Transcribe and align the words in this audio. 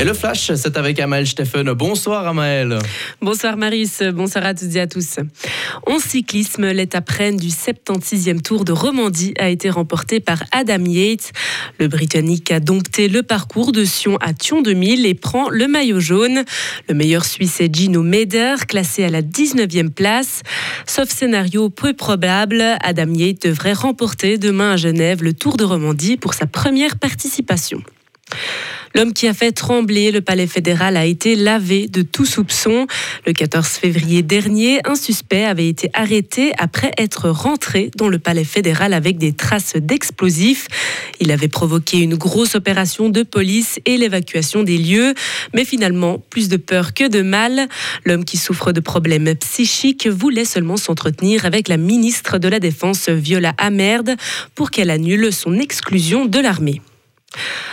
Et 0.00 0.04
le 0.04 0.14
flash, 0.14 0.50
c'est 0.54 0.78
avec 0.78 0.98
Amael 0.98 1.26
Steffen. 1.26 1.74
Bonsoir 1.74 2.26
Amael. 2.26 2.78
Bonsoir 3.20 3.58
Marius, 3.58 4.02
bonsoir 4.14 4.46
à 4.46 4.54
toutes 4.54 4.74
et 4.74 4.80
à 4.80 4.86
tous. 4.86 5.18
En 5.86 5.98
cyclisme, 5.98 6.70
l'étape 6.70 7.10
reine 7.10 7.36
du 7.36 7.48
76e 7.48 8.40
Tour 8.40 8.64
de 8.64 8.72
Romandie 8.72 9.34
a 9.38 9.50
été 9.50 9.68
remportée 9.68 10.18
par 10.18 10.42
Adam 10.52 10.82
Yates. 10.86 11.32
Le 11.78 11.88
Britannique 11.88 12.50
a 12.50 12.60
dompté 12.60 13.08
le 13.08 13.22
parcours 13.22 13.72
de 13.72 13.84
Sion 13.84 14.16
à 14.22 14.32
Thion 14.32 14.62
2000 14.62 15.04
et 15.04 15.12
prend 15.12 15.50
le 15.50 15.68
maillot 15.68 16.00
jaune. 16.00 16.44
Le 16.88 16.94
meilleur 16.94 17.26
Suisse 17.26 17.60
est 17.60 17.74
Gino 17.74 18.02
Meder, 18.02 18.54
classé 18.66 19.04
à 19.04 19.10
la 19.10 19.20
19e 19.20 19.90
place. 19.90 20.40
Sauf 20.86 21.10
scénario 21.10 21.68
peu 21.68 21.92
probable, 21.92 22.64
Adam 22.80 23.12
Yates 23.12 23.42
devrait 23.42 23.74
remporter 23.74 24.38
demain 24.38 24.72
à 24.72 24.76
Genève 24.78 25.22
le 25.22 25.34
Tour 25.34 25.58
de 25.58 25.64
Romandie 25.64 26.16
pour 26.16 26.32
sa 26.32 26.46
première 26.46 26.96
participation. 26.96 27.82
L'homme 28.94 29.12
qui 29.12 29.28
a 29.28 29.34
fait 29.34 29.52
trembler 29.52 30.10
le 30.10 30.20
palais 30.20 30.48
fédéral 30.48 30.96
a 30.96 31.06
été 31.06 31.36
lavé 31.36 31.86
de 31.86 32.02
tout 32.02 32.26
soupçon. 32.26 32.88
Le 33.24 33.32
14 33.32 33.66
février 33.66 34.22
dernier, 34.22 34.80
un 34.84 34.96
suspect 34.96 35.44
avait 35.44 35.68
été 35.68 35.90
arrêté 35.94 36.52
après 36.58 36.90
être 36.98 37.30
rentré 37.30 37.90
dans 37.96 38.08
le 38.08 38.18
palais 38.18 38.44
fédéral 38.44 38.92
avec 38.92 39.16
des 39.16 39.32
traces 39.32 39.74
d'explosifs. 39.76 40.66
Il 41.20 41.30
avait 41.30 41.48
provoqué 41.48 41.98
une 41.98 42.16
grosse 42.16 42.56
opération 42.56 43.10
de 43.10 43.22
police 43.22 43.78
et 43.86 43.96
l'évacuation 43.96 44.64
des 44.64 44.76
lieux, 44.76 45.14
mais 45.54 45.64
finalement, 45.64 46.18
plus 46.28 46.48
de 46.48 46.56
peur 46.56 46.92
que 46.92 47.08
de 47.08 47.22
mal. 47.22 47.68
L'homme 48.04 48.24
qui 48.24 48.38
souffre 48.38 48.72
de 48.72 48.80
problèmes 48.80 49.34
psychiques 49.36 50.08
voulait 50.08 50.44
seulement 50.44 50.76
s'entretenir 50.76 51.46
avec 51.46 51.68
la 51.68 51.76
ministre 51.76 52.38
de 52.38 52.48
la 52.48 52.58
Défense, 52.58 53.08
Viola 53.08 53.54
Amerd, 53.56 54.16
pour 54.56 54.70
qu'elle 54.72 54.90
annule 54.90 55.32
son 55.32 55.54
exclusion 55.58 56.24
de 56.26 56.40
l'armée. 56.40 56.82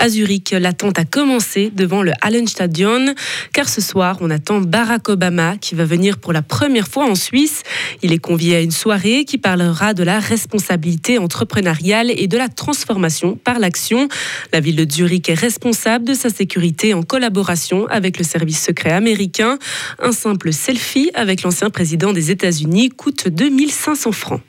À 0.00 0.08
Zurich, 0.08 0.52
l'attente 0.52 0.96
a 0.98 1.04
commencé 1.04 1.72
devant 1.74 2.02
le 2.02 2.12
Hallenstadion, 2.20 3.14
car 3.52 3.68
ce 3.68 3.80
soir, 3.80 4.18
on 4.20 4.30
attend 4.30 4.60
Barack 4.60 5.08
Obama 5.08 5.56
qui 5.56 5.74
va 5.74 5.84
venir 5.84 6.18
pour 6.18 6.32
la 6.32 6.40
première 6.40 6.86
fois 6.86 7.10
en 7.10 7.16
Suisse. 7.16 7.62
Il 8.02 8.12
est 8.12 8.18
convié 8.18 8.54
à 8.54 8.60
une 8.60 8.70
soirée 8.70 9.24
qui 9.24 9.38
parlera 9.38 9.94
de 9.94 10.04
la 10.04 10.20
responsabilité 10.20 11.18
entrepreneuriale 11.18 12.12
et 12.12 12.28
de 12.28 12.38
la 12.38 12.48
transformation 12.48 13.36
par 13.36 13.58
l'action. 13.58 14.08
La 14.52 14.60
ville 14.60 14.76
de 14.76 14.88
Zurich 14.88 15.28
est 15.28 15.34
responsable 15.34 16.04
de 16.04 16.14
sa 16.14 16.30
sécurité 16.30 16.94
en 16.94 17.02
collaboration 17.02 17.86
avec 17.88 18.18
le 18.18 18.24
service 18.24 18.62
secret 18.62 18.92
américain. 18.92 19.58
Un 19.98 20.12
simple 20.12 20.52
selfie 20.52 21.10
avec 21.14 21.42
l'ancien 21.42 21.70
président 21.70 22.12
des 22.12 22.30
États-Unis 22.30 22.90
coûte 22.90 23.28
2500 23.28 24.12
francs. 24.12 24.40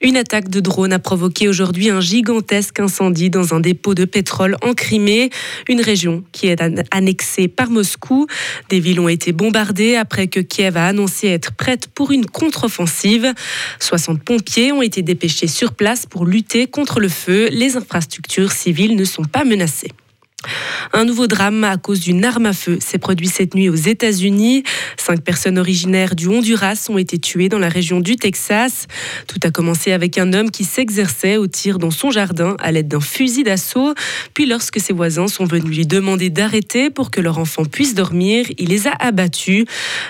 Une 0.00 0.16
attaque 0.16 0.48
de 0.48 0.60
drone 0.60 0.92
a 0.92 0.98
provoqué 0.98 1.48
aujourd'hui 1.48 1.90
un 1.90 2.00
gigantesque 2.00 2.80
incendie 2.80 3.30
dans 3.30 3.54
un 3.54 3.60
dépôt 3.60 3.94
de 3.94 4.04
pétrole 4.04 4.56
en 4.62 4.74
Crimée, 4.74 5.30
une 5.68 5.80
région 5.80 6.22
qui 6.32 6.48
est 6.48 6.62
annexée 6.90 7.48
par 7.48 7.70
Moscou. 7.70 8.26
Des 8.68 8.80
villes 8.80 9.00
ont 9.00 9.08
été 9.08 9.32
bombardées 9.32 9.96
après 9.96 10.26
que 10.26 10.40
Kiev 10.40 10.76
a 10.76 10.86
annoncé 10.86 11.28
être 11.28 11.52
prête 11.52 11.88
pour 11.88 12.12
une 12.12 12.26
contre-offensive. 12.26 13.32
60 13.80 14.22
pompiers 14.22 14.72
ont 14.72 14.82
été 14.82 15.02
dépêchés 15.02 15.46
sur 15.46 15.72
place 15.72 16.06
pour 16.06 16.26
lutter 16.26 16.66
contre 16.66 17.00
le 17.00 17.08
feu. 17.08 17.48
Les 17.50 17.76
infrastructures 17.76 18.52
civiles 18.52 18.96
ne 18.96 19.04
sont 19.04 19.24
pas 19.24 19.44
menacées. 19.44 19.92
Un 20.96 21.04
nouveau 21.04 21.26
drame 21.26 21.62
à 21.62 21.76
cause 21.76 22.00
d'une 22.00 22.24
arme 22.24 22.46
à 22.46 22.54
feu 22.54 22.78
s'est 22.80 22.96
produit 22.96 23.28
cette 23.28 23.54
nuit 23.54 23.68
aux 23.68 23.74
États-Unis. 23.74 24.62
Cinq 24.96 25.20
personnes 25.20 25.58
originaires 25.58 26.16
du 26.16 26.26
Honduras 26.26 26.86
ont 26.88 26.96
été 26.96 27.18
tuées 27.18 27.50
dans 27.50 27.58
la 27.58 27.68
région 27.68 28.00
du 28.00 28.16
Texas. 28.16 28.86
Tout 29.26 29.38
a 29.42 29.50
commencé 29.50 29.92
avec 29.92 30.16
un 30.16 30.32
homme 30.32 30.50
qui 30.50 30.64
s'exerçait 30.64 31.36
au 31.36 31.48
tir 31.48 31.78
dans 31.78 31.90
son 31.90 32.10
jardin 32.10 32.56
à 32.60 32.72
l'aide 32.72 32.88
d'un 32.88 33.00
fusil 33.00 33.42
d'assaut. 33.42 33.92
Puis 34.32 34.46
lorsque 34.46 34.80
ses 34.80 34.94
voisins 34.94 35.28
sont 35.28 35.44
venus 35.44 35.76
lui 35.76 35.86
demander 35.86 36.30
d'arrêter 36.30 36.88
pour 36.88 37.10
que 37.10 37.20
leur 37.20 37.36
enfant 37.36 37.66
puisse 37.66 37.94
dormir, 37.94 38.46
il 38.56 38.70
les 38.70 38.88
a 38.88 38.92
abattus. 38.92 39.66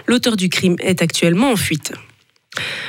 L'auteur 0.07 0.37
du 0.37 0.49
crime 0.49 0.77
est 0.79 1.03
actuellement 1.03 1.51
en 1.51 1.57
fuite. 1.57 1.95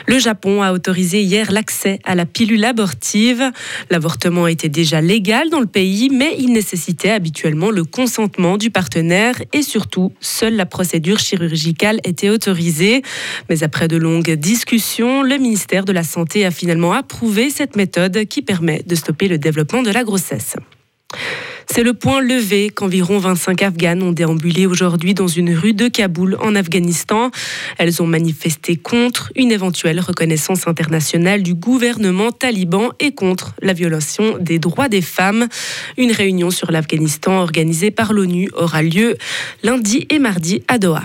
Le 0.07 0.19
Japon 0.19 0.61
a 0.61 0.71
autorisé 0.71 1.21
hier 1.21 1.51
l'accès 1.51 1.99
à 2.05 2.15
la 2.15 2.25
pilule 2.25 2.63
abortive. 2.63 3.51
L'avortement 3.89 4.47
était 4.47 4.69
déjà 4.69 5.01
légal 5.01 5.49
dans 5.49 5.59
le 5.59 5.65
pays, 5.65 6.09
mais 6.09 6.35
il 6.39 6.53
nécessitait 6.53 7.11
habituellement 7.11 7.71
le 7.71 7.83
consentement 7.83 8.57
du 8.57 8.69
partenaire 8.69 9.35
et 9.53 9.61
surtout, 9.61 10.13
seule 10.21 10.55
la 10.55 10.65
procédure 10.65 11.19
chirurgicale 11.19 11.99
était 12.03 12.29
autorisée. 12.29 13.01
Mais 13.49 13.63
après 13.63 13.87
de 13.87 13.97
longues 13.97 14.31
discussions, 14.31 15.23
le 15.23 15.37
ministère 15.37 15.85
de 15.85 15.91
la 15.91 16.03
Santé 16.03 16.45
a 16.45 16.51
finalement 16.51 16.93
approuvé 16.93 17.49
cette 17.49 17.75
méthode 17.75 18.25
qui 18.25 18.41
permet 18.41 18.83
de 18.85 18.95
stopper 18.95 19.27
le 19.27 19.37
développement 19.37 19.83
de 19.83 19.91
la 19.91 20.03
grossesse. 20.03 20.55
C'est 21.77 21.83
le 21.83 21.93
point 21.93 22.21
levé 22.21 22.71
qu'environ 22.71 23.19
25 23.19 23.61
Afghanes 23.61 24.01
ont 24.01 24.11
déambulé 24.11 24.65
aujourd'hui 24.65 25.13
dans 25.13 25.27
une 25.27 25.53
rue 25.53 25.73
de 25.73 25.87
Kaboul 25.87 26.35
en 26.41 26.55
Afghanistan. 26.55 27.29
Elles 27.77 28.01
ont 28.01 28.07
manifesté 28.07 28.77
contre 28.77 29.31
une 29.35 29.51
éventuelle 29.51 29.99
reconnaissance 29.99 30.67
internationale 30.67 31.43
du 31.43 31.53
gouvernement 31.53 32.31
taliban 32.31 32.89
et 32.99 33.11
contre 33.11 33.53
la 33.61 33.73
violation 33.73 34.39
des 34.39 34.57
droits 34.57 34.89
des 34.89 35.03
femmes. 35.03 35.47
Une 35.99 36.11
réunion 36.11 36.49
sur 36.49 36.71
l'Afghanistan 36.71 37.37
organisée 37.37 37.91
par 37.91 38.11
l'ONU 38.11 38.49
aura 38.55 38.81
lieu 38.81 39.15
lundi 39.61 40.07
et 40.09 40.17
mardi 40.17 40.63
à 40.67 40.79
Doha. 40.79 41.03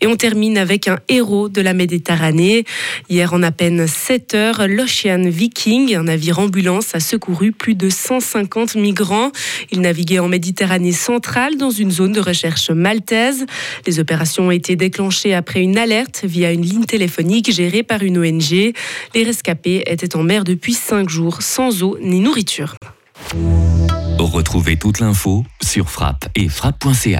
Et 0.00 0.06
on 0.06 0.16
termine 0.16 0.56
avec 0.56 0.88
un 0.88 0.98
héros 1.08 1.48
de 1.48 1.60
la 1.60 1.74
Méditerranée. 1.74 2.64
Hier, 3.10 3.32
en 3.34 3.42
à 3.42 3.52
peine 3.52 3.86
7 3.86 4.34
heures, 4.34 4.66
l'Ocean 4.66 5.28
Viking, 5.28 5.94
un 5.94 6.04
navire 6.04 6.38
ambulance, 6.38 6.94
a 6.94 7.00
secouru 7.00 7.52
plus 7.52 7.74
de 7.74 7.90
150 7.90 8.76
migrants. 8.76 9.30
Il 9.70 9.82
naviguait 9.82 10.18
en 10.18 10.28
Méditerranée 10.28 10.92
centrale 10.92 11.56
dans 11.58 11.70
une 11.70 11.90
zone 11.90 12.12
de 12.12 12.20
recherche 12.20 12.70
maltaise. 12.70 13.44
Les 13.86 14.00
opérations 14.00 14.48
ont 14.48 14.50
été 14.50 14.74
déclenchées 14.74 15.34
après 15.34 15.60
une 15.60 15.76
alerte 15.76 16.22
via 16.24 16.50
une 16.50 16.62
ligne 16.62 16.86
téléphonique 16.86 17.52
gérée 17.52 17.82
par 17.82 18.02
une 18.02 18.18
ONG. 18.18 18.72
Les 19.14 19.22
rescapés 19.22 19.82
étaient 19.86 20.16
en 20.16 20.22
mer 20.22 20.44
depuis 20.44 20.74
5 20.74 21.10
jours, 21.10 21.42
sans 21.42 21.82
eau 21.82 21.98
ni 22.00 22.20
nourriture. 22.20 22.74
Retrouvez 24.18 24.76
toute 24.76 25.00
l'info 25.00 25.44
sur 25.62 25.90
frappe 25.90 26.28
et 26.34 26.48
frappe.ca. 26.48 27.08